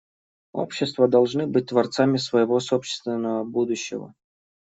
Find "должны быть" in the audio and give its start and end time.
1.07-1.67